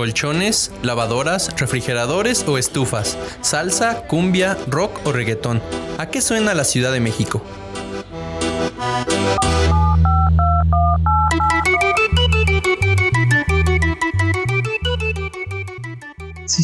colchones, 0.00 0.72
lavadoras, 0.82 1.50
refrigeradores 1.58 2.42
o 2.48 2.56
estufas, 2.56 3.18
salsa, 3.42 4.06
cumbia, 4.06 4.56
rock 4.66 4.98
o 5.04 5.12
reggaetón. 5.12 5.60
¿A 5.98 6.06
qué 6.06 6.22
suena 6.22 6.54
la 6.54 6.64
Ciudad 6.64 6.90
de 6.90 7.00
México? 7.00 7.42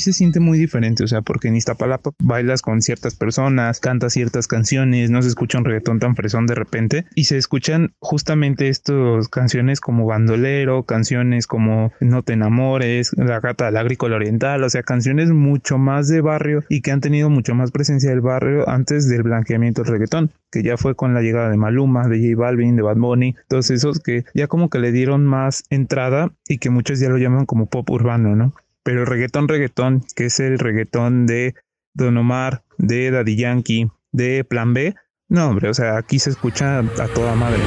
Se 0.06 0.12
siente 0.12 0.38
muy 0.38 0.56
diferente, 0.56 1.02
o 1.02 1.08
sea, 1.08 1.20
porque 1.20 1.48
en 1.48 1.56
Iztapalapa 1.56 2.12
bailas 2.22 2.62
con 2.62 2.80
ciertas 2.80 3.16
personas, 3.16 3.80
cantas 3.80 4.12
ciertas 4.12 4.46
canciones, 4.46 5.10
no 5.10 5.20
se 5.20 5.28
escucha 5.28 5.58
un 5.58 5.64
reggaetón 5.64 5.98
tan 5.98 6.14
fresón 6.14 6.46
de 6.46 6.54
repente 6.54 7.06
y 7.16 7.24
se 7.24 7.36
escuchan 7.36 7.92
justamente 7.98 8.68
estas 8.68 9.26
canciones 9.28 9.80
como 9.80 10.06
Bandolero, 10.06 10.84
canciones 10.84 11.48
como 11.48 11.92
No 11.98 12.22
te 12.22 12.34
enamores, 12.34 13.14
La 13.16 13.40
gata 13.40 13.64
del 13.64 13.78
agrícola 13.78 14.14
oriental, 14.14 14.62
o 14.62 14.70
sea, 14.70 14.84
canciones 14.84 15.30
mucho 15.30 15.76
más 15.76 16.06
de 16.06 16.20
barrio 16.20 16.62
y 16.68 16.82
que 16.82 16.92
han 16.92 17.00
tenido 17.00 17.28
mucho 17.28 17.56
más 17.56 17.72
presencia 17.72 18.10
del 18.10 18.20
barrio 18.20 18.68
antes 18.68 19.08
del 19.08 19.24
blanqueamiento 19.24 19.82
del 19.82 19.90
reggaetón, 19.90 20.30
que 20.52 20.62
ya 20.62 20.76
fue 20.76 20.94
con 20.94 21.14
la 21.14 21.22
llegada 21.22 21.50
de 21.50 21.56
Maluma, 21.56 22.06
de 22.06 22.20
J 22.20 22.40
Balvin, 22.40 22.76
de 22.76 22.82
Bad 22.82 22.98
Bunny, 22.98 23.34
todos 23.48 23.70
esos 23.70 23.98
que 23.98 24.24
ya 24.34 24.46
como 24.46 24.70
que 24.70 24.78
le 24.78 24.92
dieron 24.92 25.26
más 25.26 25.64
entrada 25.68 26.30
y 26.46 26.58
que 26.58 26.70
muchos 26.70 27.00
ya 27.00 27.08
lo 27.08 27.18
llaman 27.18 27.44
como 27.44 27.66
pop 27.66 27.90
urbano, 27.90 28.36
¿no? 28.36 28.54
Pero 28.86 29.00
el 29.00 29.06
reggaetón, 29.08 29.48
reggaetón, 29.48 30.04
que 30.14 30.26
es 30.26 30.38
el 30.38 30.60
reggaetón 30.60 31.26
de 31.26 31.56
Don 31.92 32.16
Omar, 32.18 32.62
de 32.78 33.10
Daddy 33.10 33.36
Yankee, 33.36 33.90
de 34.12 34.44
Plan 34.44 34.74
B, 34.74 34.94
no, 35.28 35.48
hombre, 35.48 35.68
o 35.68 35.74
sea, 35.74 35.98
aquí 35.98 36.20
se 36.20 36.30
escucha 36.30 36.78
a 36.78 37.08
toda 37.12 37.34
madre. 37.34 37.60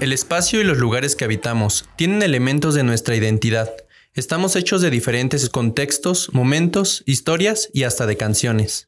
El 0.00 0.14
espacio 0.14 0.62
y 0.62 0.64
los 0.64 0.78
lugares 0.78 1.14
que 1.14 1.26
habitamos 1.26 1.86
tienen 1.96 2.22
elementos 2.22 2.74
de 2.74 2.84
nuestra 2.84 3.16
identidad. 3.16 3.70
Estamos 4.14 4.56
hechos 4.56 4.80
de 4.80 4.88
diferentes 4.88 5.50
contextos, 5.50 6.32
momentos, 6.32 7.02
historias 7.04 7.68
y 7.74 7.82
hasta 7.82 8.06
de 8.06 8.16
canciones. 8.16 8.87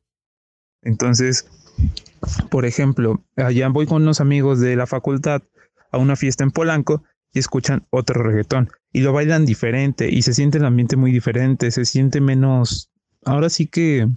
Entonces, 0.83 1.47
por 2.50 2.64
ejemplo, 2.64 3.23
allá 3.36 3.69
voy 3.69 3.86
con 3.86 4.03
unos 4.03 4.20
amigos 4.20 4.61
de 4.61 4.77
la 4.77 4.86
facultad 4.86 5.42
a 5.91 5.98
una 5.98 6.17
fiesta 6.17 6.45
en 6.45 6.50
Polanco 6.50 7.03
y 7.33 7.39
escuchan 7.39 7.86
otro 7.91 8.23
reggaetón 8.23 8.70
y 8.92 9.01
lo 9.01 9.12
bailan 9.12 9.47
diferente 9.47 10.08
y 10.11 10.23
se 10.23 10.34
siente 10.34 10.58
el 10.58 10.64
ambiente 10.64 10.97
muy 10.97 11.12
diferente, 11.12 11.70
se 11.70 11.84
siente 11.84 12.20
menos, 12.20 12.91
ahora 13.25 13.48
sí 13.48 13.67
que, 13.67 14.08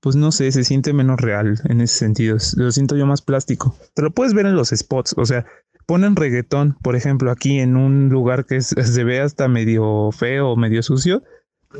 pues 0.00 0.16
no 0.16 0.32
sé, 0.32 0.50
se 0.52 0.64
siente 0.64 0.92
menos 0.92 1.20
real 1.20 1.60
en 1.64 1.80
ese 1.80 1.98
sentido, 1.98 2.36
lo 2.56 2.72
siento 2.72 2.96
yo 2.96 3.06
más 3.06 3.22
plástico. 3.22 3.76
Te 3.94 4.02
lo 4.02 4.10
puedes 4.10 4.34
ver 4.34 4.46
en 4.46 4.56
los 4.56 4.70
spots, 4.70 5.14
o 5.16 5.26
sea, 5.26 5.46
ponen 5.86 6.16
reggaetón, 6.16 6.76
por 6.82 6.96
ejemplo, 6.96 7.30
aquí 7.30 7.60
en 7.60 7.76
un 7.76 8.08
lugar 8.08 8.46
que 8.46 8.60
se 8.60 9.04
ve 9.04 9.20
hasta 9.20 9.48
medio 9.48 10.10
feo, 10.12 10.56
medio 10.56 10.82
sucio, 10.82 11.22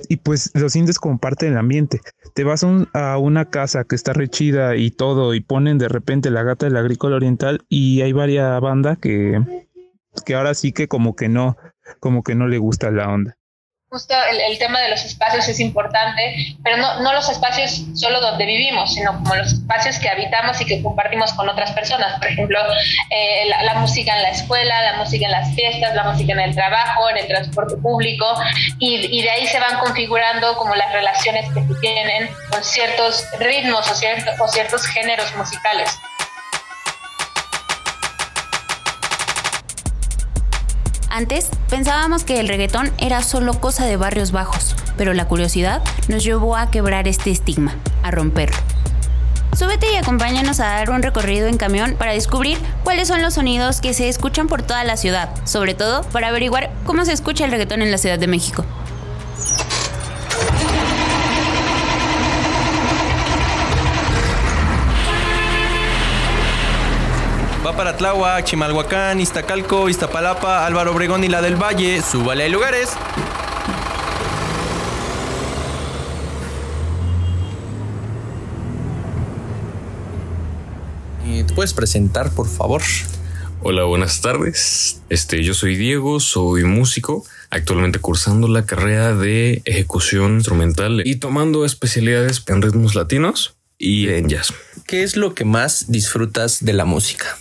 y 0.09 0.17
pues 0.17 0.51
lo 0.55 0.69
sientes 0.69 0.99
como 0.99 1.19
parte 1.19 1.47
del 1.47 1.57
ambiente. 1.57 2.01
Te 2.35 2.45
vas 2.45 2.65
a, 2.65 3.19
una 3.19 3.47
casa 3.47 3.85
que 3.85 3.95
está 3.95 4.13
rechida 4.13 4.77
y 4.77 4.91
todo 4.91 5.35
y 5.35 5.41
ponen 5.41 5.79
de 5.79 5.89
repente 5.89 6.31
la 6.31 6.43
gata 6.43 6.67
del 6.67 6.77
agrícola 6.77 7.17
oriental 7.17 7.65
y 7.69 8.03
hay 8.03 8.13
varias 8.13 8.61
bandas 8.61 8.99
que, 8.99 9.41
que 10.25 10.35
ahora 10.35 10.55
sí 10.55 10.73
que 10.73 10.89
como 10.89 11.17
que 11.17 11.29
no, 11.29 11.57
como 12.01 12.23
que 12.23 12.35
no 12.35 12.49
le 12.49 12.59
gusta 12.59 12.91
la 12.91 13.09
onda 13.09 13.37
justo 13.89 14.15
el, 14.31 14.59
tema 14.59 14.81
de 14.81 14.89
los 14.89 15.05
espacios 15.05 15.49
es 15.49 15.61
importante, 15.61 16.57
pero 16.65 16.77
no, 16.77 17.01
no 17.03 17.13
los 17.13 17.29
espacios 17.29 17.83
solo 17.95 18.21
donde 18.21 18.45
vivimos, 18.45 18.93
sino 18.95 19.13
como 19.13 19.35
los 19.37 19.53
espacios 19.53 19.99
que 19.99 20.09
habitamos 20.09 20.61
y 20.61 20.65
que 20.65 20.83
compartimos 20.83 21.33
con 21.35 21.49
otras 21.49 21.71
personas. 21.73 22.19
Por 22.19 22.29
ejemplo, 22.29 22.59
eh, 23.11 23.49
la, 23.49 23.75
música 23.75 24.17
en 24.17 24.23
la 24.23 24.31
escuela, 24.31 24.83
la 24.83 24.97
música 24.99 25.27
en 25.27 25.33
las 25.33 25.55
fiestas, 25.55 25.95
la 25.95 26.05
música 26.05 26.33
en 26.33 26.41
el 26.41 26.55
trabajo, 26.55 27.09
en 27.11 27.19
el 27.19 27.29
transporte 27.29 27.77
público, 27.77 28.27
y, 28.81 29.19
y 29.19 29.23
de 29.23 29.31
ahí 29.31 29.47
se 29.47 29.61
van 29.61 29.79
configurando 29.79 30.57
como 30.57 30.75
las 30.75 30.93
relaciones 30.93 31.47
que 31.55 31.63
tienen 31.81 32.29
con 32.51 32.65
ciertos 32.65 33.25
ritmos 33.39 33.89
o, 33.89 33.95
cierto, 33.95 34.31
o 34.43 34.49
ciertos 34.49 34.85
géneros 34.87 35.35
musicales. 35.37 35.97
Antes 41.17 41.49
pensábamos 41.71 42.25
que 42.25 42.41
el 42.41 42.47
reggaetón 42.47 42.93
era 42.99 43.23
solo 43.23 43.59
cosa 43.59 43.87
de 43.87 43.97
barrios 43.97 44.33
bajos, 44.33 44.77
pero 44.99 45.15
la 45.15 45.27
curiosidad 45.27 45.83
nos 46.09 46.23
llevó 46.23 46.57
a 46.57 46.71
quebrar 46.71 47.09
este 47.09 47.31
estigma, 47.31 47.75
a 48.03 48.11
romperlo. 48.11 48.59
Súbete 49.57 49.91
y 49.91 49.97
acompáñanos 49.97 50.61
a 50.61 50.67
dar 50.67 50.91
un 50.91 51.03
recorrido 51.03 51.49
en 51.49 51.57
camión 51.57 51.95
para 51.95 52.13
descubrir 52.13 52.59
cuáles 52.85 53.09
son 53.09 53.23
los 53.23 53.33
sonidos 53.33 53.81
que 53.81 53.95
se 53.95 54.11
escuchan 54.11 54.47
por 54.47 54.61
toda 54.61 54.85
la 54.85 54.99
ciudad, 54.99 55.31
sobre 55.47 55.73
todo 55.73 56.03
para 56.03 56.29
averiguar 56.29 56.71
cómo 56.85 57.07
se 57.07 57.15
escucha 57.15 57.47
el 57.47 57.51
reggaetón 57.51 57.81
en 57.81 57.93
la 57.93 57.97
Ciudad 57.97 58.19
de 58.19 58.27
México. 58.27 58.67
Para 67.77 67.97
Tláhuac, 67.97 68.45
Chimalhuacán, 68.45 69.21
Iztacalco, 69.21 69.89
Iztapalapa, 69.89 70.67
Álvaro 70.67 70.93
Obregón 70.93 71.25
y 71.25 71.29
la 71.29 71.43
del 71.43 71.57
Valle. 71.57 72.01
Súbale 72.03 72.45
a 72.45 72.49
lugares. 72.49 72.91
¿Te 81.47 81.55
puedes 81.55 81.75
presentar, 81.75 82.31
por 82.31 82.49
favor? 82.49 82.83
Hola, 83.63 83.85
buenas 83.85 84.21
tardes. 84.21 85.01
Este, 85.09 85.43
yo 85.43 85.55
soy 85.55 85.77
Diego, 85.77 86.21
soy 86.21 86.65
músico, 86.65 87.25
actualmente 87.51 87.99
cursando 87.99 88.49
la 88.49 88.65
carrera 88.65 89.15
de 89.15 89.63
ejecución 89.65 90.35
instrumental 90.35 91.03
y 91.05 91.17
tomando 91.17 91.65
especialidades 91.65 92.43
en 92.47 92.63
ritmos 92.63 92.95
latinos 92.95 93.57
y 93.79 94.09
en 94.09 94.29
jazz. 94.29 94.53
¿Qué 94.87 95.03
es 95.03 95.17
lo 95.17 95.35
que 95.35 95.45
más 95.45 95.91
disfrutas 95.91 96.65
de 96.65 96.73
la 96.73 96.85
música? 96.85 97.39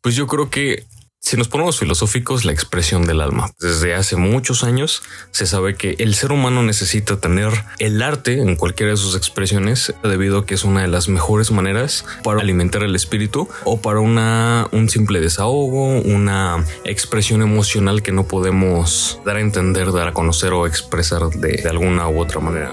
Pues 0.00 0.14
yo 0.14 0.26
creo 0.26 0.50
que 0.50 0.86
si 1.20 1.36
nos 1.36 1.48
ponemos 1.48 1.78
filosóficos, 1.78 2.44
la 2.44 2.52
expresión 2.52 3.04
del 3.04 3.20
alma. 3.20 3.50
Desde 3.58 3.94
hace 3.94 4.16
muchos 4.16 4.62
años 4.62 5.02
se 5.32 5.46
sabe 5.46 5.74
que 5.74 5.96
el 5.98 6.14
ser 6.14 6.30
humano 6.30 6.62
necesita 6.62 7.20
tener 7.20 7.52
el 7.80 8.00
arte 8.02 8.40
en 8.40 8.54
cualquiera 8.54 8.92
de 8.92 8.96
sus 8.96 9.16
expresiones 9.16 9.92
debido 10.02 10.38
a 10.38 10.46
que 10.46 10.54
es 10.54 10.64
una 10.64 10.82
de 10.82 10.88
las 10.88 11.08
mejores 11.08 11.50
maneras 11.50 12.06
para 12.22 12.40
alimentar 12.40 12.84
el 12.84 12.94
espíritu 12.94 13.48
o 13.64 13.80
para 13.82 13.98
una, 13.98 14.68
un 14.70 14.88
simple 14.88 15.20
desahogo, 15.20 16.00
una 16.00 16.64
expresión 16.84 17.42
emocional 17.42 18.00
que 18.00 18.12
no 18.12 18.26
podemos 18.28 19.20
dar 19.26 19.36
a 19.36 19.40
entender, 19.40 19.90
dar 19.92 20.08
a 20.08 20.12
conocer 20.12 20.52
o 20.52 20.66
expresar 20.66 21.28
de, 21.30 21.68
alguna 21.68 22.08
u 22.08 22.20
otra 22.20 22.40
manera. 22.40 22.72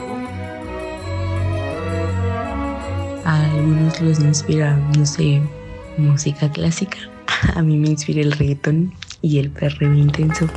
A 3.26 3.44
algunos 3.52 4.00
los 4.00 4.20
inspira, 4.20 4.78
no 4.96 5.06
sé, 5.06 5.42
música 5.98 6.50
clásica. 6.52 7.15
A 7.56 7.62
mí 7.62 7.78
me 7.78 7.90
inspira 7.90 8.22
el 8.22 8.32
reggaetón 8.32 8.94
y 9.22 9.40
el 9.40 9.50
perreo 9.50 9.94
intenso. 9.94 10.48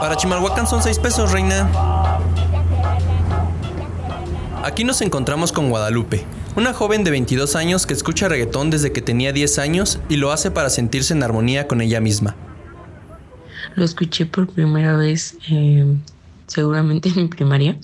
Para 0.00 0.16
Chimalhuacán 0.16 0.66
son 0.66 0.82
seis 0.82 0.98
pesos, 0.98 1.32
reina. 1.32 1.68
Aquí 4.62 4.84
nos 4.84 5.00
encontramos 5.00 5.52
con 5.52 5.70
Guadalupe, 5.70 6.24
una 6.56 6.72
joven 6.72 7.04
de 7.04 7.10
22 7.10 7.56
años 7.56 7.86
que 7.86 7.94
escucha 7.94 8.28
reggaetón 8.28 8.70
desde 8.70 8.92
que 8.92 9.00
tenía 9.00 9.32
10 9.32 9.58
años 9.58 10.00
y 10.08 10.16
lo 10.16 10.32
hace 10.32 10.50
para 10.50 10.68
sentirse 10.68 11.14
en 11.14 11.22
armonía 11.22 11.66
con 11.66 11.80
ella 11.80 12.00
misma. 12.00 12.36
Lo 13.76 13.84
escuché 13.84 14.26
por 14.26 14.48
primera 14.48 14.96
vez 14.96 15.36
eh, 15.50 15.86
seguramente 16.46 17.08
en 17.08 17.16
mi 17.16 17.28
primaria 17.28 17.78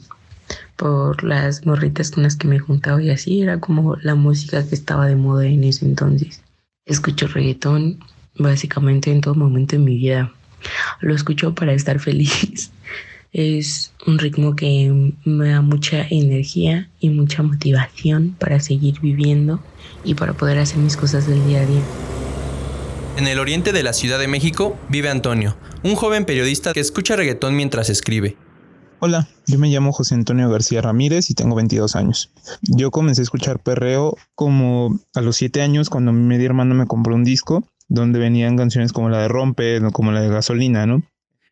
por 0.76 1.22
las 1.24 1.64
morritas 1.66 2.10
con 2.10 2.22
las 2.22 2.36
que 2.36 2.48
me 2.48 2.58
juntaba 2.58 3.02
y 3.02 3.10
así 3.10 3.42
era 3.42 3.60
como 3.60 3.96
la 3.96 4.14
música 4.14 4.66
que 4.66 4.74
estaba 4.74 5.06
de 5.06 5.16
moda 5.16 5.46
en 5.46 5.64
ese 5.64 5.84
entonces. 5.84 6.42
Escucho 6.86 7.28
reggaetón 7.28 8.00
básicamente 8.36 9.10
en 9.10 9.20
todo 9.20 9.34
momento 9.34 9.76
en 9.76 9.84
mi 9.84 9.96
vida. 9.96 10.32
Lo 11.00 11.14
escucho 11.14 11.54
para 11.54 11.72
estar 11.72 11.98
feliz. 12.00 12.70
Es 13.32 13.92
un 14.06 14.20
ritmo 14.20 14.54
que 14.54 15.12
me 15.24 15.48
da 15.48 15.60
mucha 15.60 16.06
energía 16.08 16.88
y 17.00 17.10
mucha 17.10 17.42
motivación 17.42 18.36
para 18.38 18.60
seguir 18.60 19.00
viviendo 19.00 19.60
y 20.04 20.14
para 20.14 20.34
poder 20.34 20.58
hacer 20.58 20.78
mis 20.78 20.96
cosas 20.96 21.26
del 21.26 21.44
día 21.44 21.62
a 21.62 21.66
día. 21.66 21.82
En 23.16 23.26
el 23.26 23.40
oriente 23.40 23.72
de 23.72 23.82
la 23.82 23.92
Ciudad 23.92 24.20
de 24.20 24.28
México 24.28 24.78
vive 24.88 25.08
Antonio, 25.08 25.56
un 25.82 25.96
joven 25.96 26.26
periodista 26.26 26.72
que 26.72 26.78
escucha 26.78 27.16
reggaetón 27.16 27.56
mientras 27.56 27.90
escribe. 27.90 28.36
Hola, 29.06 29.28
yo 29.46 29.58
me 29.58 29.68
llamo 29.68 29.92
José 29.92 30.14
Antonio 30.14 30.48
García 30.48 30.80
Ramírez 30.80 31.28
y 31.28 31.34
tengo 31.34 31.54
22 31.54 31.94
años. 31.94 32.32
Yo 32.62 32.90
comencé 32.90 33.20
a 33.20 33.24
escuchar 33.24 33.58
perreo 33.58 34.16
como 34.34 34.98
a 35.14 35.20
los 35.20 35.36
7 35.36 35.60
años 35.60 35.90
cuando 35.90 36.10
mi 36.10 36.22
medio 36.22 36.46
hermano 36.46 36.74
me 36.74 36.86
compró 36.86 37.14
un 37.14 37.22
disco 37.22 37.68
donde 37.86 38.18
venían 38.18 38.56
canciones 38.56 38.94
como 38.94 39.10
la 39.10 39.18
de 39.18 39.28
Rompe, 39.28 39.78
como 39.92 40.10
la 40.10 40.22
de 40.22 40.30
Gasolina, 40.30 40.86
¿no? 40.86 41.02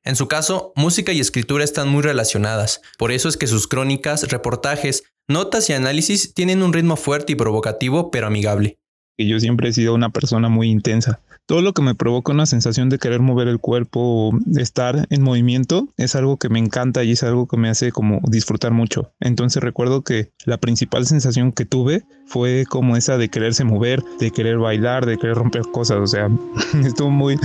En 0.03 0.17
su 0.17 0.29
caso, 0.29 0.73
música 0.77 1.13
y 1.13 1.21
escritura 1.21 1.63
están 1.63 1.91
muy 1.91 2.01
relacionadas, 2.01 2.81
por 2.97 3.13
eso 3.13 3.29
es 3.29 3.37
que 3.37 3.47
sus 3.47 3.69
crónicas, 3.69 4.31
reportajes, 4.31 5.03
notas 5.29 5.69
y 5.69 5.75
análisis 5.75 6.33
tienen 6.33 6.63
un 6.63 6.73
ritmo 6.73 6.97
fuerte 6.97 7.35
y 7.35 7.37
provocativo, 7.37 8.11
pero 8.11 8.29
amigable. 8.29 8.79
Yo 9.19 9.39
siempre 9.41 9.69
he 9.69 9.73
sido 9.75 9.95
una 9.95 10.09
persona 10.09 10.49
muy 10.49 10.71
intensa 10.71 11.21
todo 11.47 11.61
lo 11.61 11.73
que 11.73 11.83
me 11.83 11.95
provoca 11.95 12.33
una 12.33 12.47
sensación 12.47 12.89
de 12.89 12.99
querer 12.99 13.21
mover 13.21 13.49
el 13.49 13.59
cuerpo, 13.59 14.31
de 14.45 14.63
estar 14.63 15.07
en 15.11 15.23
movimiento, 15.23 15.89
es 15.97 16.15
algo 16.15 16.37
que 16.37 16.49
me 16.49 16.59
encanta 16.59 17.03
y 17.05 17.13
es 17.13 17.23
algo 17.23 17.47
que 17.47 17.57
me 17.57 17.69
hace 17.69 17.93
como 17.93 18.21
disfrutar 18.25 18.73
mucho. 18.73 19.13
Entonces 19.21 19.63
recuerdo 19.63 20.03
que 20.03 20.31
la 20.45 20.59
principal 20.59 21.07
sensación 21.07 21.53
que 21.53 21.65
tuve 21.65 22.05
fue 22.27 22.65
como 22.69 22.97
esa 22.97 23.19
de 23.19 23.29
quererse 23.29 23.65
mover, 23.65 24.03
de 24.19 24.31
querer 24.31 24.59
bailar, 24.59 25.05
de 25.07 25.19
querer 25.19 25.37
romper 25.37 25.63
cosas. 25.63 25.99
O 25.99 26.07
sea, 26.07 26.31
estuvo 26.85 27.11
muy, 27.11 27.39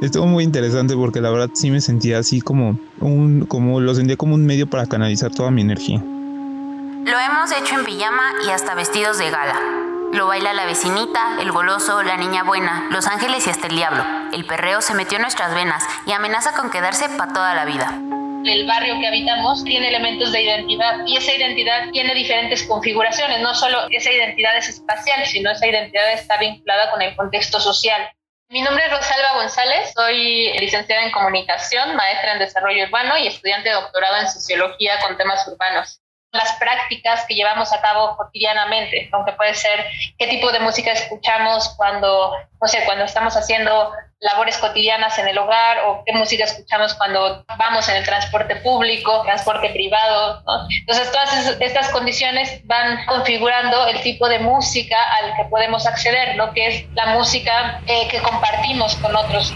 estuvo 0.00 0.26
muy 0.26 0.44
interesante 0.44 0.94
porque 0.94 1.20
la 1.20 1.30
verdad 1.30 1.50
sí 1.52 1.70
me 1.70 1.80
sentía 1.80 2.18
así 2.18 2.40
como 2.40 2.78
un, 3.00 3.46
como 3.46 3.80
lo 3.80 3.94
sentía 3.94 4.16
como 4.16 4.34
un 4.34 4.46
medio 4.46 4.68
para 4.68 4.86
canalizar 4.86 5.32
toda 5.32 5.50
mi 5.50 5.62
energía. 5.62 5.98
Lo 5.98 7.18
hemos 7.18 7.50
hecho 7.50 7.78
en 7.78 7.84
pijama 7.84 8.32
y 8.46 8.50
hasta 8.50 8.74
vestidos 8.74 9.18
de 9.18 9.30
gala. 9.30 9.81
Lo 10.12 10.26
baila 10.26 10.52
la 10.52 10.66
vecinita, 10.66 11.38
el 11.40 11.52
goloso, 11.52 12.02
la 12.02 12.18
niña 12.18 12.42
buena, 12.42 12.86
los 12.90 13.06
ángeles 13.06 13.46
y 13.46 13.50
hasta 13.50 13.68
el 13.68 13.76
diablo. 13.76 14.04
El 14.34 14.44
perreo 14.44 14.82
se 14.82 14.92
metió 14.92 15.16
en 15.16 15.22
nuestras 15.22 15.54
venas 15.54 15.82
y 16.04 16.12
amenaza 16.12 16.52
con 16.52 16.70
quedarse 16.70 17.08
para 17.08 17.32
toda 17.32 17.54
la 17.54 17.64
vida. 17.64 17.98
El 18.44 18.66
barrio 18.66 19.00
que 19.00 19.06
habitamos 19.06 19.64
tiene 19.64 19.88
elementos 19.88 20.30
de 20.30 20.42
identidad 20.42 21.06
y 21.06 21.16
esa 21.16 21.32
identidad 21.32 21.88
tiene 21.92 22.14
diferentes 22.14 22.62
configuraciones. 22.64 23.40
No 23.40 23.54
solo 23.54 23.86
esa 23.88 24.12
identidad 24.12 24.54
es 24.58 24.68
espacial, 24.68 25.24
sino 25.24 25.50
esa 25.50 25.66
identidad 25.66 26.12
está 26.12 26.36
vinculada 26.36 26.90
con 26.90 27.00
el 27.00 27.16
contexto 27.16 27.58
social. 27.58 28.06
Mi 28.50 28.60
nombre 28.60 28.84
es 28.84 28.92
Rosalba 28.92 29.32
González, 29.36 29.94
soy 29.96 30.52
licenciada 30.58 31.04
en 31.04 31.10
comunicación, 31.10 31.96
maestra 31.96 32.34
en 32.34 32.38
desarrollo 32.38 32.84
urbano 32.84 33.16
y 33.16 33.28
estudiante 33.28 33.70
de 33.70 33.76
doctorado 33.76 34.18
en 34.18 34.28
sociología 34.28 35.00
con 35.00 35.16
temas 35.16 35.48
urbanos 35.48 36.01
las 36.32 36.52
prácticas 36.54 37.24
que 37.26 37.34
llevamos 37.34 37.72
a 37.72 37.80
cabo 37.80 38.16
cotidianamente, 38.16 39.08
aunque 39.12 39.32
puede 39.32 39.54
ser 39.54 39.84
qué 40.18 40.26
tipo 40.26 40.50
de 40.50 40.60
música 40.60 40.90
escuchamos 40.90 41.74
cuando, 41.76 42.32
no 42.60 42.68
sé, 42.68 42.82
cuando 42.86 43.04
estamos 43.04 43.36
haciendo 43.36 43.92
labores 44.20 44.56
cotidianas 44.58 45.18
en 45.18 45.28
el 45.28 45.36
hogar 45.36 45.80
o 45.86 46.02
qué 46.06 46.12
música 46.14 46.44
escuchamos 46.44 46.94
cuando 46.94 47.44
vamos 47.58 47.88
en 47.88 47.96
el 47.96 48.04
transporte 48.04 48.56
público, 48.56 49.22
transporte 49.24 49.68
privado. 49.70 50.42
Entonces, 50.70 51.10
todas 51.12 51.60
estas 51.60 51.90
condiciones 51.90 52.66
van 52.66 53.04
configurando 53.06 53.86
el 53.88 54.00
tipo 54.00 54.28
de 54.28 54.38
música 54.38 54.96
al 55.18 55.36
que 55.36 55.44
podemos 55.50 55.86
acceder, 55.86 56.36
lo 56.36 56.52
que 56.52 56.66
es 56.66 56.94
la 56.94 57.06
música 57.06 57.80
eh, 57.86 58.08
que 58.08 58.20
compartimos 58.22 58.94
con 58.96 59.14
otros. 59.14 59.52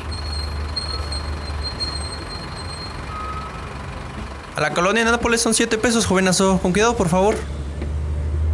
A 4.57 4.61
la 4.63 4.71
colonia 4.71 5.05
de 5.05 5.11
Nápoles 5.11 5.43
son 5.43 5.53
7 5.53 5.77
pesos, 5.77 6.07
jovenazo. 6.07 6.59
Con 6.63 6.73
cuidado, 6.73 6.97
por 6.97 7.11
favor. 7.11 7.35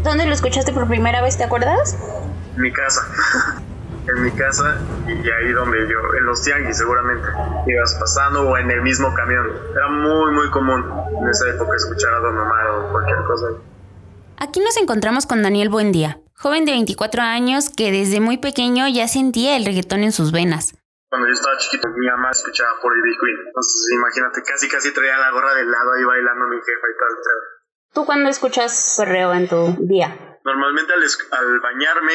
¿Dónde 0.02 0.26
lo 0.26 0.34
escuchaste 0.34 0.72
por 0.72 0.88
primera 0.88 1.22
vez, 1.22 1.38
te 1.38 1.44
acuerdas? 1.44 1.96
En 2.56 2.62
mi 2.62 2.72
casa. 2.72 3.02
en 4.08 4.22
mi 4.24 4.32
casa 4.32 4.78
y 5.06 5.12
ahí 5.12 5.52
donde 5.52 5.78
yo, 5.78 6.18
en 6.18 6.26
los 6.26 6.42
tianguis 6.42 6.76
seguramente, 6.76 7.28
ibas 7.68 7.94
pasando 8.00 8.48
o 8.48 8.58
en 8.58 8.68
el 8.68 8.82
mismo 8.82 9.14
camión. 9.14 9.46
Era 9.76 9.88
muy, 9.90 10.32
muy 10.32 10.50
común 10.50 10.84
en 11.20 11.28
esa 11.28 11.48
época 11.50 11.70
escuchar 11.76 12.12
a 12.14 12.18
Don 12.18 12.36
Omar 12.36 12.66
o 12.66 12.90
cualquier 12.90 13.18
cosa. 13.24 13.46
Aquí 14.38 14.58
nos 14.58 14.76
encontramos 14.78 15.26
con 15.26 15.42
Daniel 15.42 15.68
Buendía, 15.68 16.18
joven 16.34 16.64
de 16.64 16.72
24 16.72 17.22
años 17.22 17.70
que 17.70 17.92
desde 17.92 18.18
muy 18.18 18.38
pequeño 18.38 18.88
ya 18.88 19.06
sentía 19.06 19.56
el 19.56 19.64
reggaetón 19.64 20.02
en 20.02 20.10
sus 20.10 20.32
venas. 20.32 20.74
Cuando 21.12 21.28
yo 21.28 21.34
estaba 21.34 21.58
chiquito, 21.58 21.88
mi 21.90 22.06
mamá 22.06 22.30
escuchaba 22.30 22.80
por 22.80 22.96
Ivy 22.96 23.18
Queen. 23.20 23.36
Entonces, 23.46 23.92
imagínate, 23.92 24.42
casi 24.44 24.66
casi 24.66 24.94
traía 24.94 25.18
la 25.18 25.30
gorra 25.30 25.52
del 25.52 25.70
lado 25.70 25.92
ahí 25.92 26.04
bailando 26.04 26.48
mi 26.48 26.56
jefa 26.56 26.86
y 26.88 26.96
tal. 26.96 27.16
¿Tú 27.92 28.06
cuándo 28.06 28.30
escuchas 28.30 28.94
perreo 28.96 29.34
en 29.34 29.46
tu 29.46 29.76
día? 29.80 30.08
Normalmente 30.42 30.90
al, 30.94 31.02
al 31.02 31.60
bañarme, 31.60 32.14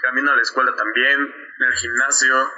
camino 0.00 0.30
a 0.32 0.36
la 0.36 0.40
escuela 0.40 0.74
también, 0.74 1.20
en 1.20 1.66
el 1.66 1.74
gimnasio, 1.74 2.50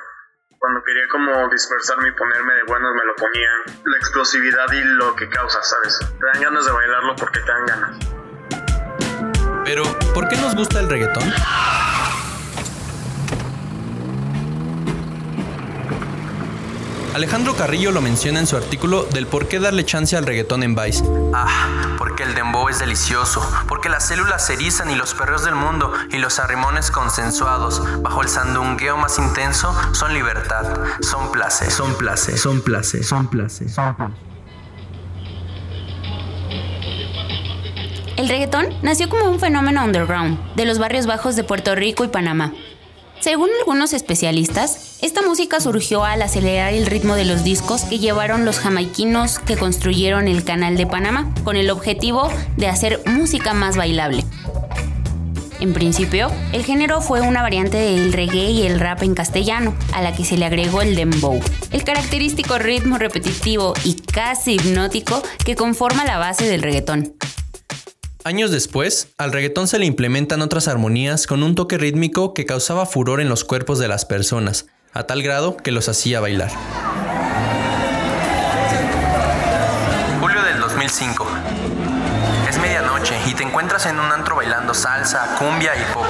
cuando 0.60 0.80
quería 0.84 1.08
como 1.08 1.48
dispersarme 1.48 2.10
y 2.10 2.12
ponerme 2.12 2.54
de 2.54 2.62
buenos 2.68 2.94
me 2.94 3.04
lo 3.06 3.16
ponía. 3.16 3.50
La 3.82 3.96
explosividad 3.96 4.70
y 4.70 4.84
lo 4.94 5.16
que 5.16 5.28
causa, 5.28 5.60
¿sabes? 5.60 5.98
Te 5.98 6.24
dan 6.24 6.40
ganas 6.40 6.66
de 6.66 6.70
bailarlo 6.70 7.16
porque 7.16 7.40
te 7.40 7.50
dan 7.50 7.66
ganas. 7.66 7.96
Pero, 9.64 9.82
¿por 10.14 10.28
qué 10.28 10.36
nos 10.36 10.54
gusta 10.54 10.78
el 10.78 10.88
reggaetón? 10.88 11.24
Alejandro 17.12 17.56
Carrillo 17.56 17.90
lo 17.90 18.00
menciona 18.00 18.38
en 18.38 18.46
su 18.46 18.56
artículo 18.56 19.02
del 19.02 19.26
por 19.26 19.48
qué 19.48 19.58
darle 19.58 19.84
chance 19.84 20.16
al 20.16 20.24
reggaetón 20.24 20.62
en 20.62 20.76
Vice. 20.76 21.04
Ah, 21.34 21.96
porque 21.98 22.22
el 22.22 22.36
dembow 22.36 22.68
es 22.68 22.78
delicioso, 22.78 23.44
porque 23.68 23.88
las 23.88 24.06
células 24.06 24.46
se 24.46 24.54
erizan 24.54 24.90
y 24.90 24.94
los 24.94 25.14
perros 25.14 25.44
del 25.44 25.56
mundo 25.56 25.92
y 26.12 26.18
los 26.18 26.38
arrimones 26.38 26.92
consensuados 26.92 27.82
bajo 28.02 28.22
el 28.22 28.28
sandungueo 28.28 28.96
más 28.96 29.18
intenso 29.18 29.74
son 29.92 30.14
libertad, 30.14 30.64
son 31.00 31.32
placer, 31.32 31.70
son 31.72 31.94
placer, 31.94 32.38
son 32.38 32.60
placer, 32.60 33.02
son 33.02 33.26
placer. 33.26 33.66
El 38.16 38.28
reggaetón 38.28 38.66
nació 38.82 39.08
como 39.08 39.28
un 39.28 39.40
fenómeno 39.40 39.82
underground 39.82 40.38
de 40.54 40.64
los 40.64 40.78
barrios 40.78 41.06
bajos 41.06 41.34
de 41.34 41.42
Puerto 41.42 41.74
Rico 41.74 42.04
y 42.04 42.08
Panamá 42.08 42.52
según 43.20 43.50
algunos 43.60 43.92
especialistas, 43.92 44.96
esta 45.02 45.22
música 45.22 45.60
surgió 45.60 46.04
al 46.04 46.22
acelerar 46.22 46.72
el 46.72 46.86
ritmo 46.86 47.14
de 47.14 47.24
los 47.24 47.44
discos 47.44 47.82
que 47.84 47.98
llevaron 47.98 48.44
los 48.44 48.58
jamaiquinos 48.58 49.38
que 49.38 49.56
construyeron 49.56 50.26
el 50.26 50.44
Canal 50.44 50.76
de 50.76 50.86
Panamá, 50.86 51.32
con 51.44 51.56
el 51.56 51.70
objetivo 51.70 52.30
de 52.56 52.68
hacer 52.68 53.02
música 53.06 53.52
más 53.52 53.76
bailable. 53.76 54.24
En 55.60 55.74
principio, 55.74 56.30
el 56.52 56.64
género 56.64 57.02
fue 57.02 57.20
una 57.20 57.42
variante 57.42 57.76
del 57.76 58.14
reggae 58.14 58.50
y 58.50 58.62
el 58.62 58.80
rap 58.80 59.02
en 59.02 59.14
castellano, 59.14 59.74
a 59.92 60.00
la 60.00 60.14
que 60.14 60.24
se 60.24 60.38
le 60.38 60.46
agregó 60.46 60.80
el 60.80 60.96
dembow, 60.96 61.38
el 61.70 61.84
característico 61.84 62.58
ritmo 62.58 62.96
repetitivo 62.96 63.74
y 63.84 63.94
casi 63.94 64.54
hipnótico 64.54 65.22
que 65.44 65.56
conforma 65.56 66.06
la 66.06 66.16
base 66.16 66.48
del 66.48 66.62
reggaetón. 66.62 67.14
Años 68.22 68.50
después, 68.50 69.14
al 69.16 69.32
reggaetón 69.32 69.66
se 69.66 69.78
le 69.78 69.86
implementan 69.86 70.42
otras 70.42 70.68
armonías 70.68 71.26
con 71.26 71.42
un 71.42 71.54
toque 71.54 71.78
rítmico 71.78 72.34
que 72.34 72.44
causaba 72.44 72.84
furor 72.84 73.18
en 73.22 73.30
los 73.30 73.44
cuerpos 73.44 73.78
de 73.78 73.88
las 73.88 74.04
personas, 74.04 74.66
a 74.92 75.04
tal 75.04 75.22
grado 75.22 75.56
que 75.56 75.70
los 75.70 75.88
hacía 75.88 76.20
bailar. 76.20 76.50
Julio 80.20 80.42
del 80.42 80.60
2005. 80.60 81.26
Es 82.50 82.58
medianoche 82.58 83.14
y 83.26 83.32
te 83.32 83.42
encuentras 83.42 83.86
en 83.86 83.98
un 83.98 84.12
antro 84.12 84.36
bailando 84.36 84.74
salsa, 84.74 85.36
cumbia 85.38 85.72
y 85.76 85.94
pop. 85.94 86.04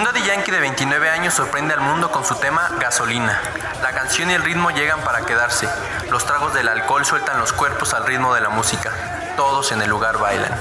Un 0.00 0.06
Daddy 0.06 0.22
Yankee 0.22 0.50
de 0.50 0.60
29 0.60 1.10
años 1.10 1.34
sorprende 1.34 1.74
al 1.74 1.82
mundo 1.82 2.10
con 2.10 2.24
su 2.24 2.34
tema 2.36 2.70
Gasolina. 2.80 3.38
La 3.82 3.92
canción 3.92 4.30
y 4.30 4.32
el 4.32 4.42
ritmo 4.42 4.70
llegan 4.70 4.98
para 5.00 5.26
quedarse. 5.26 5.68
Los 6.10 6.24
tragos 6.24 6.54
del 6.54 6.68
alcohol 6.68 7.04
sueltan 7.04 7.38
los 7.38 7.52
cuerpos 7.52 7.92
al 7.92 8.06
ritmo 8.06 8.34
de 8.34 8.40
la 8.40 8.48
música. 8.48 9.34
Todos 9.36 9.72
en 9.72 9.82
el 9.82 9.90
lugar 9.90 10.18
bailan. 10.18 10.58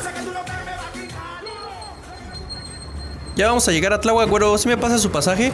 Ya 3.37 3.47
vamos 3.47 3.65
a 3.69 3.71
llegar 3.71 3.93
a 3.93 4.01
Tláhuac, 4.01 4.27
güero. 4.27 4.57
¿Sí 4.57 4.67
me 4.67 4.75
pasa 4.75 4.97
su 4.97 5.09
pasaje? 5.09 5.53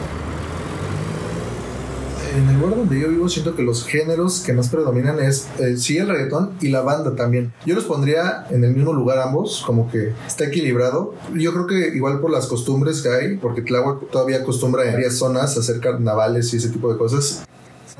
En 2.36 2.48
el 2.50 2.58
lugar 2.58 2.76
donde 2.76 3.00
yo 3.00 3.08
vivo 3.08 3.28
siento 3.28 3.56
que 3.56 3.62
los 3.62 3.86
géneros 3.86 4.40
que 4.40 4.52
más 4.52 4.68
predominan 4.68 5.18
es 5.20 5.48
eh, 5.58 5.76
sí 5.78 5.96
el 5.96 6.08
reggaetón 6.08 6.52
y 6.60 6.68
la 6.68 6.82
banda 6.82 7.14
también. 7.16 7.52
Yo 7.64 7.74
los 7.74 7.84
pondría 7.84 8.46
en 8.50 8.62
el 8.62 8.74
mismo 8.74 8.92
lugar 8.92 9.18
ambos, 9.18 9.62
como 9.66 9.90
que 9.90 10.12
está 10.26 10.44
equilibrado. 10.44 11.14
Yo 11.34 11.52
creo 11.52 11.66
que 11.66 11.96
igual 11.96 12.20
por 12.20 12.30
las 12.30 12.46
costumbres 12.46 13.00
que 13.00 13.08
hay, 13.08 13.36
porque 13.36 13.62
Tláhuac 13.62 14.10
todavía 14.10 14.38
acostumbra 14.38 14.84
en 14.84 14.92
varias 14.92 15.14
zonas 15.14 15.56
a 15.56 15.60
hacer 15.60 15.80
carnavales 15.80 16.52
y 16.52 16.58
ese 16.58 16.68
tipo 16.68 16.92
de 16.92 16.98
cosas. 16.98 17.44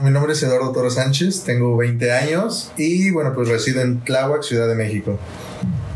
Mi 0.03 0.11
nombre 0.11 0.35
es 0.35 0.43
Eduardo 0.43 0.73
Toro 0.73 0.91
Sánchez, 0.91 1.45
tengo 1.45 1.75
20 1.75 2.13
años 2.13 2.71
y 2.77 3.11
bueno, 3.11 3.33
pues 3.35 3.49
resido 3.49 3.81
en 3.81 4.05
Tláhuac, 4.05 4.43
Ciudad 4.43 4.69
de 4.69 4.75
México. 4.75 5.19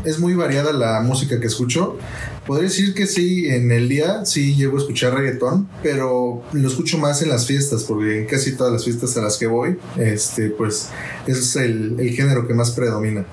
Es 0.03 0.17
muy 0.17 0.33
variada 0.33 0.73
la 0.73 0.99
música 1.01 1.39
que 1.39 1.45
escucho. 1.45 1.99
Podría 2.47 2.69
decir 2.69 2.95
que 2.95 3.05
sí, 3.05 3.47
en 3.49 3.71
el 3.71 3.87
día 3.87 4.25
sí 4.25 4.55
llego 4.55 4.77
a 4.77 4.79
escuchar 4.79 5.13
reggaetón, 5.13 5.69
pero 5.83 6.43
lo 6.53 6.67
escucho 6.67 6.97
más 6.97 7.21
en 7.21 7.29
las 7.29 7.45
fiestas, 7.45 7.83
porque 7.83 8.19
en 8.19 8.25
casi 8.27 8.57
todas 8.57 8.73
las 8.73 8.83
fiestas 8.83 9.15
a 9.17 9.21
las 9.21 9.37
que 9.37 9.45
voy, 9.45 9.79
este, 9.99 10.49
pues 10.49 10.89
es 11.27 11.55
el, 11.55 11.97
género 12.15 12.47
que 12.47 12.53
más 12.55 12.71
predomina. 12.71 13.25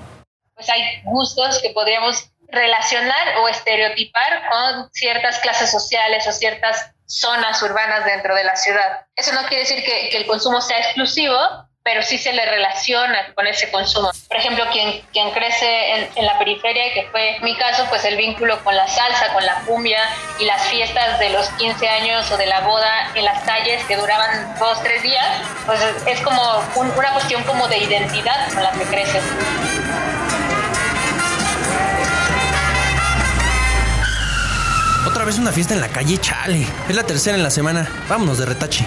Pues 0.53 0.69
hay 0.69 0.81
gustos 1.05 1.59
que 1.63 1.71
podríamos 1.71 2.31
relacionar 2.49 3.37
o 3.43 3.47
estereotipar 3.47 4.41
con 4.51 4.89
ciertas 4.91 5.39
clases 5.39 5.71
sociales 5.71 6.27
o 6.27 6.31
ciertas 6.31 6.91
zonas 7.05 7.61
urbanas 7.63 8.05
dentro 8.05 8.35
de 8.35 8.43
la 8.43 8.55
ciudad. 8.55 9.07
Eso 9.15 9.33
no 9.33 9.41
quiere 9.47 9.63
decir 9.63 9.83
que 9.83 10.15
el 10.15 10.27
consumo 10.27 10.61
sea 10.61 10.79
exclusivo, 10.79 11.35
pero 11.91 12.03
sí 12.03 12.19
se 12.19 12.31
le 12.33 12.45
relaciona 12.45 13.33
con 13.33 13.47
ese 13.47 13.71
consumo. 13.71 14.11
Por 14.27 14.37
ejemplo, 14.37 14.63
quien, 14.71 15.01
quien 15.11 15.31
crece 15.31 15.95
en, 15.95 16.09
en, 16.17 16.25
la 16.27 16.37
periferia, 16.37 16.93
que 16.93 17.07
fue 17.09 17.39
mi 17.41 17.57
caso, 17.57 17.83
pues 17.89 18.05
el 18.05 18.15
vínculo 18.15 18.63
con 18.63 18.75
la 18.75 18.87
salsa, 18.87 19.33
con 19.33 19.43
la 19.43 19.55
cumbia 19.65 19.99
y 20.37 20.45
las 20.45 20.67
fiestas 20.67 21.17
de 21.17 21.31
los 21.31 21.49
15 21.53 21.89
años 21.89 22.29
o 22.29 22.37
de 22.37 22.45
la 22.45 22.59
boda 22.59 23.09
en 23.15 23.25
las 23.25 23.41
calles 23.41 23.83
que 23.85 23.95
duraban 23.95 24.53
dos, 24.59 24.83
tres 24.83 25.01
días, 25.01 25.25
pues 25.65 25.79
es 26.05 26.21
como 26.21 26.63
una 26.75 27.11
cuestión 27.13 27.41
como 27.45 27.67
de 27.67 27.79
identidad 27.79 28.53
con 28.53 28.61
la 28.61 28.71
que 28.73 28.83
creces. 28.83 29.23
Otra 35.07 35.25
vez 35.25 35.39
una 35.39 35.51
fiesta 35.51 35.73
en 35.73 35.81
la 35.81 35.87
calle, 35.87 36.19
chale. 36.19 36.67
Es 36.87 36.95
la 36.95 37.03
tercera 37.03 37.35
en 37.35 37.41
la 37.41 37.49
semana. 37.49 37.89
Vámonos 38.07 38.37
de 38.37 38.45
retache. 38.45 38.85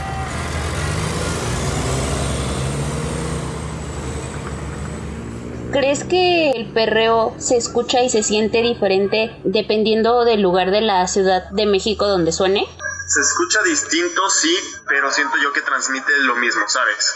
¿Crees 5.72 6.04
que 6.04 6.52
el 6.52 6.70
perreo 6.74 7.34
se 7.38 7.56
escucha 7.56 8.02
y 8.02 8.10
se 8.10 8.22
siente 8.22 8.60
diferente 8.60 9.40
dependiendo 9.42 10.22
del 10.26 10.42
lugar 10.42 10.70
de 10.70 10.82
la 10.82 11.08
Ciudad 11.08 11.48
de 11.50 11.64
México 11.64 12.06
donde 12.06 12.30
suene? 12.30 12.68
Se 13.08 13.20
escucha 13.20 13.62
distinto, 13.62 14.28
sí, 14.28 14.54
pero 14.86 15.10
siento 15.10 15.38
yo 15.42 15.50
que 15.54 15.62
transmite 15.62 16.12
lo 16.28 16.36
mismo, 16.36 16.68
¿sabes? 16.68 17.14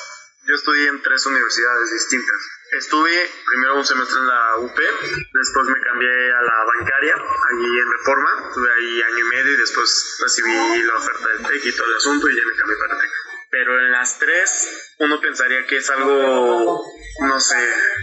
Yo 0.48 0.54
estudié 0.54 0.88
en 0.88 1.02
tres 1.02 1.26
universidades 1.26 1.90
distintas. 1.90 2.36
Estuve 2.78 3.12
primero 3.44 3.76
un 3.76 3.84
semestre 3.84 4.16
en 4.18 4.26
la 4.26 4.56
UP, 4.60 4.78
después 4.78 5.66
me 5.66 5.80
cambié 5.82 6.32
a 6.32 6.42
la 6.42 6.64
bancaria, 6.64 7.14
allí 7.14 7.78
en 7.78 7.92
Reforma, 7.92 8.48
estuve 8.48 8.68
ahí 8.72 9.02
año 9.02 9.18
y 9.18 9.28
medio 9.36 9.52
y 9.52 9.56
después 9.58 10.16
recibí 10.22 10.82
la 10.82 10.94
oferta 10.94 11.28
del 11.28 11.42
TEC 11.46 11.64
y 11.66 11.76
todo 11.76 11.86
el 11.88 11.96
asunto 11.98 12.30
y 12.30 12.36
ya 12.36 12.42
me 12.46 12.56
cambié 12.56 12.76
para 12.78 12.94
el 12.94 13.00
TEC. 13.00 13.35
Pero 13.56 13.80
en 13.80 13.90
las 13.90 14.18
tres 14.18 14.92
uno 14.98 15.18
pensaría 15.18 15.64
que 15.66 15.78
es 15.78 15.88
algo, 15.88 16.84
no 17.20 17.40
sé, 17.40 17.56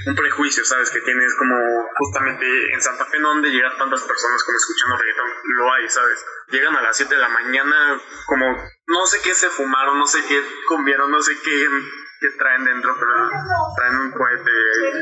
un 0.08 0.16
prejuicio, 0.16 0.66
¿sabes? 0.66 0.90
Que 0.90 1.00
tienes 1.02 1.32
como 1.38 1.56
justamente 2.00 2.46
en 2.74 2.82
Santa 2.82 3.06
Fe, 3.06 3.20
donde 3.20 3.52
llegan 3.52 3.78
tantas 3.78 4.02
personas 4.02 4.44
como 4.44 4.58
escuchando 4.58 4.98
reggaetón, 4.98 5.30
lo 5.58 5.74
hay, 5.74 5.90
¿sabes? 5.90 6.26
Llegan 6.50 6.76
a 6.76 6.82
las 6.82 6.98
7 6.98 7.14
de 7.14 7.22
la 7.22 7.30
mañana 7.30 8.02
como, 8.26 8.46
no 8.88 9.06
sé 9.06 9.20
qué 9.24 9.36
se 9.36 9.50
fumaron, 9.50 10.00
no 10.00 10.08
sé 10.08 10.26
qué 10.28 10.42
comieron, 10.68 11.12
no 11.12 11.22
sé 11.22 11.34
qué 11.46 11.68
traen 12.40 12.66
dentro, 12.66 12.96
pero 13.00 13.30
traen 13.76 13.96
un 13.96 14.12
cohete 14.12 14.52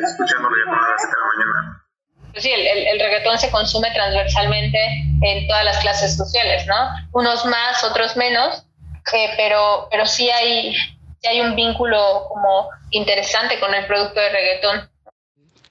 escuchando 0.04 0.50
reggaetón 0.50 0.80
a 0.84 0.90
las 0.90 1.02
7 1.02 1.16
de 1.16 1.22
la 1.22 1.28
mañana. 1.28 1.88
Sí, 2.36 2.52
el, 2.52 2.68
el, 2.68 2.88
el, 2.88 3.00
reggaetón 3.00 3.40
se 3.40 3.52
consume 3.52 3.90
transversalmente 3.94 4.80
en 5.22 5.48
todas 5.48 5.64
las 5.64 5.80
clases 5.80 6.18
sociales, 6.18 6.66
¿no? 6.68 6.76
Unos 7.14 7.46
más, 7.46 7.86
otros 7.86 8.18
menos, 8.18 8.66
eh, 9.14 9.30
pero, 9.38 9.88
pero 9.90 10.06
sí 10.06 10.30
hay, 10.30 10.74
sí 10.74 11.28
hay 11.28 11.42
un 11.42 11.56
vínculo 11.56 11.98
como 12.30 12.70
interesante 12.92 13.60
con 13.60 13.74
el 13.74 13.86
producto 13.86 14.20
de 14.20 14.30
reggaetón. 14.30 14.90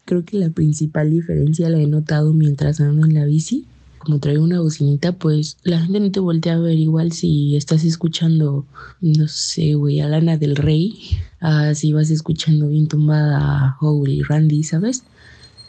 Creo 0.05 0.25
que 0.25 0.37
la 0.37 0.51
principal 0.51 1.11
diferencia 1.11 1.69
la 1.69 1.79
he 1.79 1.87
notado 1.87 2.33
mientras 2.33 2.81
ando 2.81 3.07
en 3.07 3.15
la 3.15 3.25
bici 3.25 3.67
como 4.01 4.19
traigo 4.19 4.43
una 4.43 4.61
bocinita, 4.61 5.13
pues 5.13 5.59
la 5.63 5.79
gente 5.79 6.01
no 6.01 6.11
te 6.11 6.21
voltea 6.21 6.55
a 6.55 6.59
ver 6.59 6.79
igual 6.79 7.13
si 7.13 7.55
estás 7.55 7.85
escuchando, 7.85 8.65
no 9.01 9.29
sé, 9.29 9.75
güey, 9.75 10.01
a 10.01 10.09
Lana 10.09 10.39
del 10.39 10.57
Rey, 10.57 11.19
uh, 11.43 11.75
si 11.75 11.93
vas 11.93 12.11
escuchando 12.11 12.69
bien 12.69 12.89
tumbada 12.89 13.39
a 13.39 13.77
Howl 13.81 14.25
Randy, 14.27 14.65
¿sabes? 14.65 15.05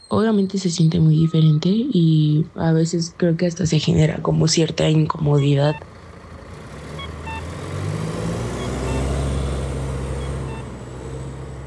Obviamente 0.07 0.57
se 0.57 0.69
siente 0.69 0.99
muy 0.99 1.15
diferente 1.15 1.69
y 1.69 2.45
a 2.55 2.71
veces 2.71 3.13
creo 3.15 3.35
que 3.35 3.47
hasta 3.47 3.65
se 3.65 3.79
genera 3.79 4.21
como 4.21 4.47
cierta 4.47 4.89
incomodidad 4.89 5.75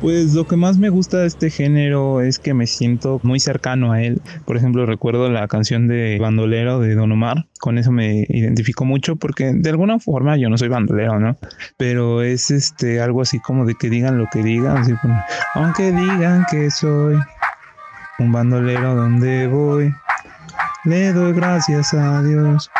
Pues 0.04 0.34
lo 0.34 0.46
que 0.46 0.56
más 0.56 0.76
me 0.76 0.90
gusta 0.90 1.20
de 1.20 1.26
este 1.28 1.48
género 1.48 2.20
es 2.20 2.38
que 2.38 2.52
me 2.52 2.66
siento 2.66 3.20
muy 3.22 3.40
cercano 3.40 3.92
a 3.92 4.02
él. 4.02 4.20
Por 4.44 4.58
ejemplo, 4.58 4.84
recuerdo 4.84 5.30
la 5.30 5.48
canción 5.48 5.88
de 5.88 6.18
Bandolero 6.20 6.78
de 6.78 6.94
Don 6.94 7.10
Omar. 7.10 7.46
Con 7.58 7.78
eso 7.78 7.90
me 7.90 8.26
identifico 8.28 8.84
mucho 8.84 9.16
porque 9.16 9.54
de 9.54 9.70
alguna 9.70 9.98
forma 9.98 10.36
yo 10.36 10.50
no 10.50 10.58
soy 10.58 10.68
bandolero, 10.68 11.18
¿no? 11.20 11.38
Pero 11.78 12.20
es 12.20 12.50
este 12.50 13.00
algo 13.00 13.22
así 13.22 13.38
como 13.38 13.64
de 13.64 13.76
que 13.76 13.88
digan 13.88 14.18
lo 14.18 14.26
que 14.30 14.42
digan. 14.42 14.84
Aunque 15.54 15.90
digan 15.90 16.44
que 16.50 16.70
soy 16.70 17.16
un 18.18 18.30
bandolero 18.30 18.94
donde 18.94 19.46
voy, 19.46 19.90
le 20.84 21.14
doy 21.14 21.32
gracias 21.32 21.94
a 21.94 22.22
Dios 22.22 22.70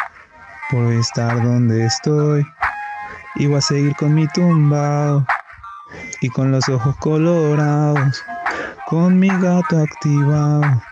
por 0.70 0.92
estar 0.92 1.42
donde 1.42 1.86
estoy. 1.86 2.44
Y 3.36 3.46
voy 3.46 3.56
a 3.56 3.60
seguir 3.62 3.96
con 3.96 4.14
mi 4.14 4.28
tumbado 4.28 5.26
y 6.24 6.30
con 6.30 6.50
los 6.50 6.66
ojos 6.70 6.96
colorados, 6.96 8.22
con 8.86 9.18
mi 9.18 9.28
gato 9.28 9.78
activado. 9.78 10.82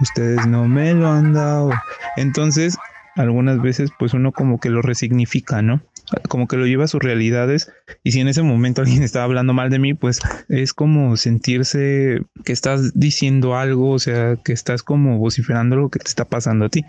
Ustedes 0.00 0.44
no 0.48 0.66
me 0.66 0.92
lo 0.92 1.08
han 1.08 1.32
dado. 1.32 1.70
Entonces, 2.16 2.76
algunas 3.14 3.62
veces, 3.62 3.90
pues 3.96 4.12
uno 4.12 4.32
como 4.32 4.58
que 4.58 4.68
lo 4.68 4.82
resignifica, 4.82 5.62
¿no? 5.62 5.82
Como 6.28 6.48
que 6.48 6.56
lo 6.56 6.66
lleva 6.66 6.84
a 6.84 6.88
sus 6.88 7.00
realidades. 7.00 7.72
Y 8.02 8.10
si 8.10 8.20
en 8.20 8.26
ese 8.26 8.42
momento 8.42 8.82
alguien 8.82 9.04
está 9.04 9.22
hablando 9.22 9.52
mal 9.52 9.70
de 9.70 9.78
mí, 9.78 9.94
pues 9.94 10.18
es 10.48 10.74
como 10.74 11.16
sentirse 11.16 12.22
que 12.44 12.52
estás 12.52 12.98
diciendo 12.98 13.54
algo, 13.54 13.92
o 13.92 13.98
sea, 14.00 14.34
que 14.44 14.52
estás 14.52 14.82
como 14.82 15.18
vociferando 15.18 15.76
lo 15.76 15.90
que 15.90 16.00
te 16.00 16.08
está 16.08 16.24
pasando 16.24 16.64
a 16.64 16.70
ti. 16.70 16.84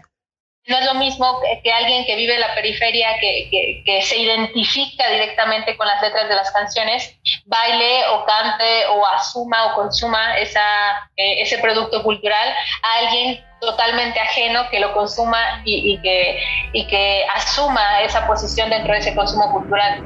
No 0.67 0.77
es 0.77 0.85
lo 0.85 0.95
mismo 0.95 1.39
que, 1.41 1.61
que 1.63 1.71
alguien 1.71 2.05
que 2.05 2.17
vive 2.17 2.35
en 2.35 2.41
la 2.41 2.53
periferia, 2.53 3.07
que, 3.21 3.47
que, 3.49 3.83
que, 3.85 4.01
se 4.01 4.17
identifica 4.17 5.09
directamente 5.09 5.77
con 5.77 5.87
las 5.87 6.01
letras 6.01 6.27
de 6.27 6.35
las 6.35 6.51
canciones, 6.51 7.16
baile 7.47 8.07
o 8.09 8.25
cante 8.25 8.85
o 8.87 9.05
asuma 9.05 9.67
o 9.67 9.75
consuma 9.75 10.37
esa, 10.37 11.09
eh, 11.15 11.41
ese 11.41 11.57
producto 11.57 12.03
cultural 12.03 12.49
a 12.83 12.93
alguien 12.99 13.43
totalmente 13.61 14.19
ajeno 14.19 14.69
que 14.69 14.79
lo 14.79 14.93
consuma 14.93 15.61
y, 15.65 15.93
y, 15.93 16.01
que, 16.01 16.43
y 16.73 16.87
que 16.87 17.25
asuma 17.33 18.01
esa 18.01 18.27
posición 18.27 18.69
dentro 18.69 18.93
de 18.93 18.99
ese 18.99 19.15
consumo 19.15 19.51
cultural. 19.51 20.03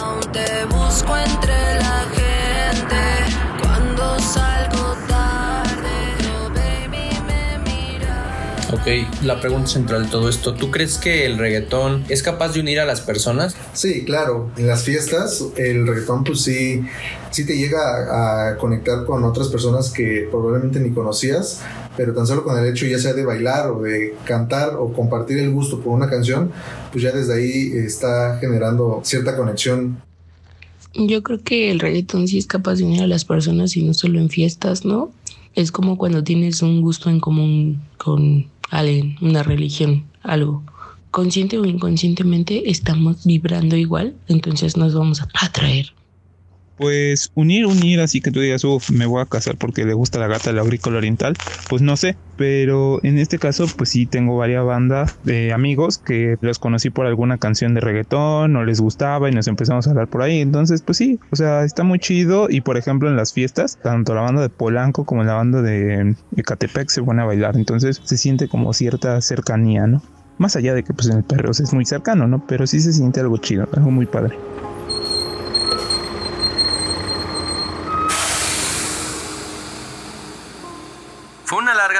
Aún 0.00 0.20
busco 0.68 1.16
entre 1.16 1.74
la 1.80 2.04
gente 2.14 3.03
Ok, 8.84 8.90
la 9.22 9.40
pregunta 9.40 9.66
central 9.66 10.04
de 10.04 10.10
todo 10.10 10.28
esto, 10.28 10.52
¿tú 10.52 10.70
crees 10.70 10.98
que 10.98 11.24
el 11.24 11.38
reggaetón 11.38 12.04
es 12.10 12.22
capaz 12.22 12.52
de 12.52 12.60
unir 12.60 12.80
a 12.80 12.84
las 12.84 13.00
personas? 13.00 13.56
Sí, 13.72 14.04
claro, 14.04 14.50
en 14.58 14.66
las 14.66 14.82
fiestas 14.82 15.42
el 15.56 15.86
reggaetón 15.86 16.22
pues 16.22 16.42
sí, 16.42 16.82
sí 17.30 17.46
te 17.46 17.56
llega 17.56 18.50
a, 18.50 18.58
conectar 18.58 19.06
con 19.06 19.24
otras 19.24 19.48
personas 19.48 19.90
que 19.90 20.28
probablemente 20.30 20.80
ni 20.80 20.90
conocías, 20.90 21.62
pero 21.96 22.12
tan 22.12 22.26
solo 22.26 22.44
con 22.44 22.58
el 22.58 22.70
hecho 22.70 22.84
ya 22.84 22.98
sea 22.98 23.14
de 23.14 23.24
bailar 23.24 23.70
o 23.70 23.80
de 23.80 24.16
cantar 24.26 24.74
o 24.76 24.92
compartir 24.92 25.38
el 25.38 25.50
gusto 25.50 25.80
por 25.80 25.94
una 25.94 26.10
canción, 26.10 26.52
pues 26.92 27.04
ya 27.04 27.10
desde 27.10 27.36
ahí 27.36 27.72
está 27.74 28.36
generando 28.38 29.00
cierta 29.02 29.34
conexión. 29.34 29.96
Yo 30.92 31.22
creo 31.22 31.42
que 31.42 31.70
el 31.70 31.80
reggaetón 31.80 32.28
sí 32.28 32.36
es 32.36 32.46
capaz 32.46 32.74
de 32.74 32.84
unir 32.84 33.00
a 33.00 33.06
las 33.06 33.24
personas 33.24 33.78
y 33.78 33.82
no 33.82 33.94
solo 33.94 34.18
en 34.18 34.28
fiestas, 34.28 34.84
¿no? 34.84 35.10
Es 35.54 35.72
como 35.72 35.96
cuando 35.96 36.22
tienes 36.22 36.60
un 36.60 36.82
gusto 36.82 37.08
en 37.08 37.20
común 37.20 37.80
con 37.96 38.52
alguien, 38.78 39.16
una 39.20 39.42
religión, 39.42 40.04
algo. 40.22 40.62
Consciente 41.10 41.58
o 41.58 41.64
inconscientemente 41.64 42.70
estamos 42.70 43.24
vibrando 43.24 43.76
igual, 43.76 44.14
entonces 44.28 44.76
nos 44.76 44.94
vamos 44.94 45.22
a 45.22 45.28
atraer. 45.40 45.92
Pues 46.76 47.30
unir, 47.34 47.66
unir, 47.66 48.00
así 48.00 48.20
que 48.20 48.30
tú 48.30 48.40
digas, 48.40 48.64
uff, 48.64 48.90
me 48.90 49.06
voy 49.06 49.22
a 49.22 49.26
casar 49.26 49.56
porque 49.56 49.84
le 49.84 49.94
gusta 49.94 50.18
la 50.18 50.26
gata 50.26 50.50
del 50.50 50.58
agrícola 50.58 50.98
oriental, 50.98 51.34
pues 51.68 51.82
no 51.82 51.96
sé, 51.96 52.16
pero 52.36 52.98
en 53.04 53.18
este 53.18 53.38
caso, 53.38 53.66
pues 53.76 53.90
sí 53.90 54.06
tengo 54.06 54.36
varias 54.36 54.64
bandas 54.64 55.16
de 55.22 55.52
amigos 55.52 55.98
que 55.98 56.36
los 56.40 56.58
conocí 56.58 56.90
por 56.90 57.06
alguna 57.06 57.38
canción 57.38 57.74
de 57.74 57.80
reggaetón, 57.80 58.52
no 58.52 58.64
les 58.64 58.80
gustaba 58.80 59.30
y 59.30 59.32
nos 59.32 59.46
empezamos 59.46 59.86
a 59.86 59.90
hablar 59.90 60.08
por 60.08 60.22
ahí, 60.22 60.40
entonces, 60.40 60.82
pues 60.82 60.98
sí, 60.98 61.20
o 61.30 61.36
sea, 61.36 61.64
está 61.64 61.84
muy 61.84 62.00
chido 62.00 62.48
y 62.50 62.60
por 62.60 62.76
ejemplo 62.76 63.08
en 63.08 63.16
las 63.16 63.32
fiestas, 63.32 63.78
tanto 63.82 64.14
la 64.14 64.22
banda 64.22 64.42
de 64.42 64.48
Polanco 64.48 65.04
como 65.04 65.22
la 65.22 65.34
banda 65.34 65.62
de 65.62 66.16
Ecatepec 66.36 66.88
se 66.90 67.00
van 67.02 67.20
a 67.20 67.24
bailar, 67.24 67.56
entonces 67.56 68.00
se 68.02 68.16
siente 68.16 68.48
como 68.48 68.72
cierta 68.72 69.20
cercanía, 69.20 69.86
¿no? 69.86 70.02
Más 70.38 70.56
allá 70.56 70.74
de 70.74 70.82
que 70.82 70.92
pues 70.92 71.08
en 71.08 71.18
el 71.18 71.24
perro 71.24 71.52
es 71.52 71.72
muy 71.72 71.84
cercano, 71.84 72.26
¿no? 72.26 72.44
Pero 72.48 72.66
sí 72.66 72.80
se 72.80 72.92
siente 72.92 73.20
algo 73.20 73.36
chido, 73.36 73.68
algo 73.72 73.92
muy 73.92 74.06
padre. 74.06 74.36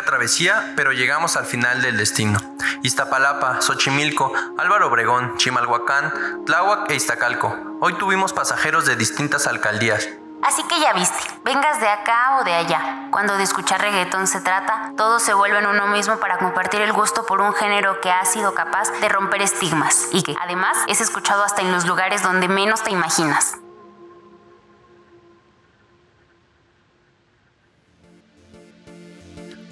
Travesía, 0.03 0.73
pero 0.77 0.93
llegamos 0.93 1.37
al 1.37 1.47
final 1.47 1.83
del 1.83 1.97
destino. 1.97 2.39
Iztapalapa, 2.83 3.61
Xochimilco, 3.61 4.33
Álvaro 4.59 4.89
Obregón, 4.89 5.37
Chimalhuacán, 5.37 6.45
Tláhuac 6.45 6.91
e 6.91 6.95
Iztacalco. 6.95 7.57
Hoy 7.81 7.95
tuvimos 7.95 8.33
pasajeros 8.33 8.87
de 8.87 8.97
distintas 8.97 9.47
alcaldías. 9.47 10.09
Así 10.45 10.63
que 10.65 10.79
ya 10.79 10.93
viste, 10.93 11.17
vengas 11.43 11.81
de 11.81 11.89
acá 11.89 12.37
o 12.39 12.45
de 12.45 12.53
allá. 12.53 13.09
Cuando 13.11 13.39
de 13.39 13.45
escuchar 13.45 13.81
reggaetón 13.81 14.27
se 14.27 14.43
trata, 14.43 14.93
todos 14.95 15.23
se 15.23 15.33
vuelven 15.33 15.67
uno 15.67 15.87
mismo 15.87 16.19
para 16.19 16.37
compartir 16.37 16.83
el 16.83 16.93
gusto 16.93 17.25
por 17.25 17.41
un 17.41 17.55
género 17.55 18.01
que 18.03 18.11
ha 18.11 18.25
sido 18.27 18.53
capaz 18.53 18.91
de 19.01 19.09
romper 19.09 19.41
estigmas 19.41 20.09
y 20.13 20.23
que, 20.23 20.37
además, 20.43 20.77
es 20.87 21.01
escuchado 21.01 21.45
hasta 21.45 21.63
en 21.63 21.73
los 21.73 21.87
lugares 21.87 22.23
donde 22.23 22.49
menos 22.49 22.83
te 22.83 22.91
imaginas. 22.91 23.57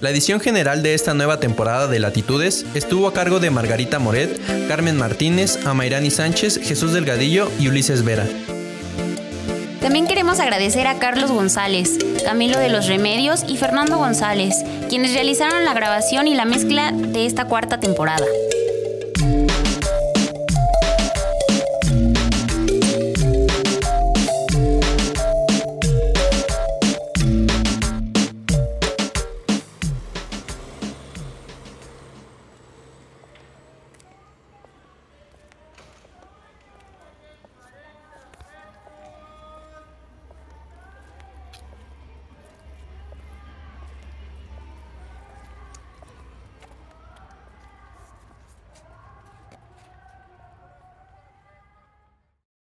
La 0.03 0.11
edición 0.11 0.41
general 0.41 0.83
de 0.83 0.95
esta 0.95 1.15
nueva 1.15 1.39
temporada 1.39 1.87
de 1.87 2.01
Latitudes 2.01 2.67
estuvo 2.75 3.07
a 3.07 3.15
cargo 3.15 3.39
de 3.39 3.53
Margarita 3.53 4.01
Moret, 4.01 4.37
Carmen 4.67 4.97
Martínez, 4.97 5.65
Amairani 5.65 6.11
Sánchez, 6.11 6.59
Jesús 6.61 6.93
Delgadillo 6.93 7.49
y 7.61 7.69
Ulises 7.69 8.03
Vera. 8.03 8.27
También 9.81 10.09
queremos 10.09 10.41
agradecer 10.41 10.89
a 10.89 10.99
Carlos 10.99 11.31
González, 11.31 11.99
Camilo 12.25 12.59
de 12.59 12.69
los 12.69 12.89
Remedios 12.89 13.45
y 13.47 13.59
Fernando 13.59 13.97
González, 13.97 14.65
quienes 14.89 15.15
realizaron 15.15 15.65
la 15.65 15.73
grabación 15.73 16.27
y 16.27 16.35
la 16.35 16.47
mezcla 16.47 16.91
de 16.91 17.25
esta 17.25 17.45
cuarta 17.45 17.79
temporada. 17.79 18.27